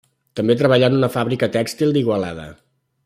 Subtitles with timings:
[0.39, 2.49] També treballà en una fàbrica tèxtil d'Igualada.